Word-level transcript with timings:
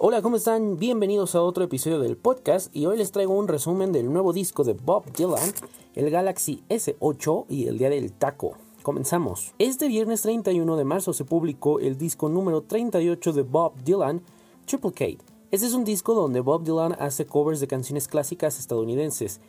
Hola, 0.00 0.22
¿cómo 0.22 0.36
están? 0.36 0.76
Bienvenidos 0.76 1.34
a 1.34 1.42
otro 1.42 1.64
episodio 1.64 1.98
del 1.98 2.16
podcast 2.16 2.74
y 2.74 2.86
hoy 2.86 2.96
les 2.98 3.10
traigo 3.10 3.36
un 3.36 3.48
resumen 3.48 3.90
del 3.90 4.12
nuevo 4.12 4.32
disco 4.32 4.62
de 4.62 4.74
Bob 4.74 5.10
Dylan, 5.12 5.52
el 5.96 6.08
Galaxy 6.10 6.62
S8 6.68 7.46
y 7.48 7.66
el 7.66 7.78
Día 7.78 7.90
del 7.90 8.12
Taco. 8.12 8.52
Comenzamos. 8.84 9.54
Este 9.58 9.88
viernes 9.88 10.22
31 10.22 10.76
de 10.76 10.84
marzo 10.84 11.12
se 11.12 11.24
publicó 11.24 11.80
el 11.80 11.98
disco 11.98 12.28
número 12.28 12.62
38 12.62 13.32
de 13.32 13.42
Bob 13.42 13.72
Dylan, 13.82 14.22
Triplicate. 14.66 15.18
Este 15.50 15.66
es 15.66 15.74
un 15.74 15.84
disco 15.84 16.14
donde 16.14 16.42
Bob 16.42 16.62
Dylan 16.62 16.94
hace 17.00 17.26
covers 17.26 17.58
de 17.58 17.66
canciones 17.66 18.06
clásicas 18.06 18.60
estadounidenses. 18.60 19.40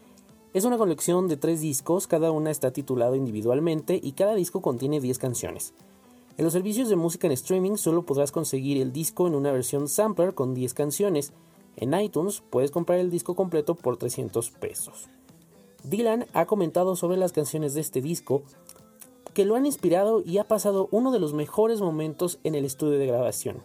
Es 0.56 0.66
una 0.66 0.80
colección 0.80 1.28
de 1.28 1.38
tres 1.38 1.62
discos, 1.62 2.08
cada 2.08 2.32
una 2.32 2.50
está 2.50 2.72
titulada 2.72 3.16
individualmente 3.16 4.00
y 4.02 4.14
cada 4.14 4.34
disco 4.34 4.64
contiene 4.64 5.00
10 5.00 5.20
canciones. 5.20 5.76
En 6.40 6.46
los 6.46 6.54
servicios 6.54 6.88
de 6.88 6.96
música 6.96 7.28
en 7.28 7.34
streaming 7.34 7.76
solo 7.76 8.06
podrás 8.06 8.32
conseguir 8.32 8.82
el 8.82 8.94
disco 8.94 9.28
en 9.28 9.36
una 9.36 9.52
versión 9.52 9.90
sampler 9.90 10.34
con 10.34 10.54
10 10.54 10.74
canciones. 10.74 11.34
En 11.76 11.94
iTunes 11.94 12.42
puedes 12.50 12.72
comprar 12.72 13.00
el 13.00 13.10
disco 13.10 13.36
completo 13.36 13.76
por 13.76 13.98
300 13.98 14.50
pesos. 14.52 15.10
Dylan 15.84 16.28
ha 16.32 16.46
comentado 16.46 16.96
sobre 16.96 17.18
las 17.18 17.34
canciones 17.34 17.74
de 17.74 17.82
este 17.82 18.02
disco 18.02 18.44
que 19.34 19.44
lo 19.44 19.56
han 19.56 19.66
inspirado 19.66 20.24
y 20.26 20.38
ha 20.38 20.48
pasado 20.48 20.88
uno 20.92 21.12
de 21.12 21.20
los 21.20 21.34
mejores 21.34 21.82
momentos 21.82 22.40
en 22.46 22.56
el 22.56 22.64
estudio 22.64 22.98
de 22.98 23.08
grabación. 23.08 23.58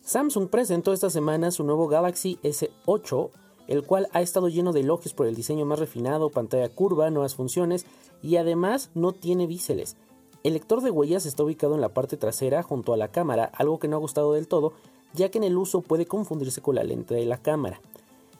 Samsung 0.00 0.48
presentó 0.48 0.92
esta 0.92 1.08
semana 1.08 1.52
su 1.52 1.62
nuevo 1.62 1.86
Galaxy 1.86 2.40
S8, 2.42 3.30
el 3.68 3.84
cual 3.84 4.08
ha 4.12 4.22
estado 4.22 4.48
lleno 4.48 4.72
de 4.72 4.80
elogios 4.80 5.14
por 5.14 5.26
el 5.26 5.34
diseño 5.34 5.64
más 5.64 5.78
refinado, 5.78 6.30
pantalla 6.30 6.68
curva, 6.68 7.10
nuevas 7.10 7.34
funciones 7.34 7.86
y 8.22 8.36
además 8.36 8.90
no 8.94 9.12
tiene 9.12 9.46
biseles. 9.46 9.96
El 10.42 10.52
lector 10.52 10.82
de 10.82 10.90
huellas 10.90 11.24
está 11.24 11.42
ubicado 11.42 11.74
en 11.74 11.80
la 11.80 11.94
parte 11.94 12.16
trasera 12.16 12.62
junto 12.62 12.92
a 12.92 12.98
la 12.98 13.08
cámara, 13.08 13.44
algo 13.44 13.78
que 13.78 13.88
no 13.88 13.96
ha 13.96 14.00
gustado 14.00 14.34
del 14.34 14.46
todo, 14.46 14.74
ya 15.14 15.30
que 15.30 15.38
en 15.38 15.44
el 15.44 15.56
uso 15.56 15.80
puede 15.80 16.06
confundirse 16.06 16.60
con 16.60 16.74
la 16.74 16.84
lente 16.84 17.14
de 17.14 17.24
la 17.24 17.38
cámara. 17.38 17.80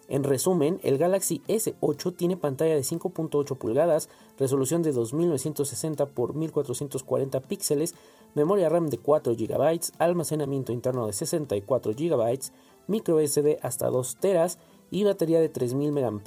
En 0.08 0.22
resumen, 0.22 0.81
el 0.83 0.98
Galaxy 0.98 1.41
S8 1.48 2.14
tiene 2.14 2.36
pantalla 2.36 2.75
de 2.75 2.83
5.8 2.83 3.56
pulgadas, 3.56 4.11
resolución 4.38 4.83
de 4.83 4.92
2960 4.92 6.05
x 6.05 6.34
1440 6.34 7.41
píxeles, 7.41 7.94
memoria 8.34 8.69
RAM 8.69 8.88
de 8.88 8.98
4 8.98 9.34
GB, 9.34 9.81
almacenamiento 9.98 10.72
interno 10.72 11.06
de 11.06 11.14
64 11.14 11.94
GB, 11.94 12.38
micro 12.86 13.27
SD 13.27 13.59
hasta 13.62 13.88
2 13.88 14.16
teras 14.16 14.59
y 14.95 15.03
batería 15.03 15.41
de 15.41 15.48
3000 15.48 15.91
mAh. 15.91 16.20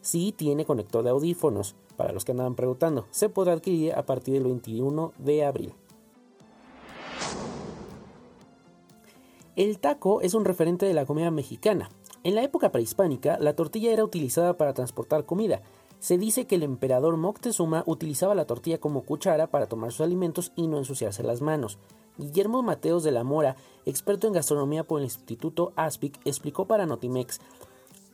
Sí 0.00 0.32
tiene 0.36 0.64
conector 0.64 1.02
de 1.02 1.10
audífonos, 1.10 1.74
para 1.96 2.12
los 2.12 2.24
que 2.24 2.30
andaban 2.30 2.54
preguntando. 2.54 3.06
Se 3.10 3.28
podrá 3.28 3.52
adquirir 3.52 3.94
a 3.94 4.06
partir 4.06 4.34
del 4.34 4.44
21 4.44 5.12
de 5.18 5.44
abril. 5.44 5.74
El 9.56 9.80
taco 9.80 10.20
es 10.20 10.34
un 10.34 10.44
referente 10.44 10.86
de 10.86 10.94
la 10.94 11.04
comida 11.04 11.32
mexicana. 11.32 11.90
En 12.22 12.36
la 12.36 12.44
época 12.44 12.70
prehispánica, 12.70 13.38
la 13.40 13.56
tortilla 13.56 13.92
era 13.92 14.04
utilizada 14.04 14.56
para 14.56 14.72
transportar 14.72 15.26
comida. 15.26 15.60
Se 15.98 16.16
dice 16.16 16.46
que 16.46 16.54
el 16.54 16.62
emperador 16.62 17.16
Moctezuma 17.16 17.82
utilizaba 17.86 18.36
la 18.36 18.46
tortilla 18.46 18.78
como 18.78 19.02
cuchara 19.02 19.48
para 19.48 19.66
tomar 19.66 19.90
sus 19.90 20.02
alimentos 20.02 20.52
y 20.54 20.68
no 20.68 20.78
ensuciarse 20.78 21.24
las 21.24 21.42
manos. 21.42 21.78
Guillermo 22.16 22.62
Mateos 22.62 23.02
de 23.02 23.10
la 23.10 23.24
Mora, 23.24 23.56
experto 23.84 24.26
en 24.26 24.32
gastronomía 24.32 24.84
por 24.84 25.00
el 25.00 25.04
Instituto 25.04 25.72
Aspic, 25.76 26.20
explicó 26.24 26.66
para 26.66 26.86
Notimex 26.86 27.40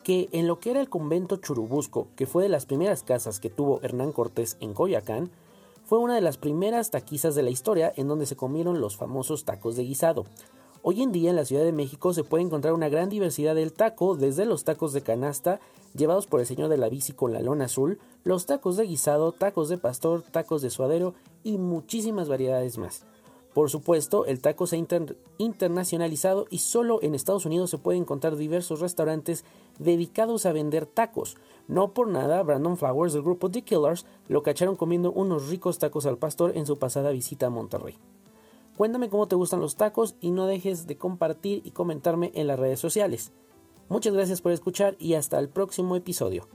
que 0.07 0.29
en 0.31 0.47
lo 0.47 0.61
que 0.61 0.71
era 0.71 0.81
el 0.81 0.89
convento 0.89 1.39
Churubusco, 1.39 2.07
que 2.15 2.27
fue 2.27 2.45
de 2.45 2.49
las 2.49 2.65
primeras 2.65 3.03
casas 3.03 3.41
que 3.41 3.51
tuvo 3.51 3.81
Hernán 3.83 4.13
Cortés 4.13 4.57
en 4.61 4.73
Coyacán, 4.73 5.33
fue 5.85 5.99
una 5.99 6.15
de 6.15 6.21
las 6.21 6.37
primeras 6.37 6.93
taquizas 6.93 7.35
de 7.35 7.43
la 7.43 7.51
historia 7.51 7.93
en 7.97 8.07
donde 8.07 8.27
se 8.27 8.37
comieron 8.37 8.81
los 8.81 8.97
famosos 8.97 9.45
tacos 9.45 9.75
de 9.75 9.83
guisado. 9.83 10.25
Hoy 10.83 11.03
en 11.03 11.11
día 11.11 11.31
en 11.31 11.35
la 11.35 11.45
Ciudad 11.45 11.65
de 11.65 11.73
México 11.73 12.15
se 12.15 12.23
puede 12.23 12.45
encontrar 12.45 12.73
una 12.73 12.89
gran 12.89 13.09
diversidad 13.09 13.57
del 13.57 13.73
taco, 13.73 14.15
desde 14.15 14.47
los 14.47 14.63
tacos 14.63 14.93
de 14.93 15.03
canasta, 15.03 15.59
llevados 15.93 16.29
por 16.29 16.39
el 16.39 16.47
señor 16.47 16.69
de 16.69 16.79
la 16.79 16.89
bici 16.89 17.13
con 17.13 17.33
la 17.33 17.41
lona 17.41 17.65
azul, 17.65 17.99
los 18.23 18.47
tacos 18.47 18.77
de 18.77 18.87
guisado, 18.87 19.33
tacos 19.33 19.69
de 19.69 19.77
pastor, 19.77 20.23
tacos 20.23 20.63
de 20.63 20.71
suadero 20.71 21.15
y 21.43 21.59
muchísimas 21.59 22.29
variedades 22.29 22.79
más. 22.79 23.05
Por 23.57 23.71
supuesto, 23.71 24.27
el 24.27 24.43
taco 24.43 24.67
se 24.67 24.77
ha 24.77 24.87
internacionalizado 25.39 26.45
y 26.51 26.59
solo 26.59 26.99
en 27.01 27.15
Estados 27.15 27.47
Unidos 27.47 27.71
se 27.71 27.79
puede 27.79 27.97
encontrar 27.97 28.37
diversos 28.37 28.81
restaurantes 28.81 29.47
dedicados 29.79 30.45
a 30.45 30.53
vender 30.53 30.85
tacos. 30.85 31.39
No 31.67 31.95
por 31.95 32.07
nada, 32.07 32.43
Brandon 32.43 32.77
Flowers 32.77 33.15
del 33.15 33.23
grupo 33.23 33.51
The 33.51 33.63
Killers 33.63 34.05
lo 34.29 34.43
cacharon 34.43 34.77
comiendo 34.77 35.11
unos 35.11 35.49
ricos 35.49 35.79
tacos 35.79 36.05
al 36.05 36.19
pastor 36.19 36.53
en 36.55 36.67
su 36.67 36.79
pasada 36.79 37.13
visita 37.13 37.47
a 37.47 37.51
Monterrey. 37.51 37.97
Cuéntame 38.77 39.09
cómo 39.09 39.27
te 39.27 39.37
gustan 39.37 39.61
los 39.63 39.77
tacos 39.77 40.17
y 40.21 40.33
no 40.33 40.45
dejes 40.47 40.87
de 40.87 40.99
compartir 40.99 41.63
y 41.65 41.71
comentarme 41.71 42.33
en 42.35 42.49
las 42.49 42.59
redes 42.59 42.79
sociales. 42.79 43.33
Muchas 43.89 44.13
gracias 44.13 44.43
por 44.43 44.53
escuchar 44.53 44.97
y 44.99 45.15
hasta 45.15 45.39
el 45.39 45.49
próximo 45.49 45.97
episodio. 45.97 46.47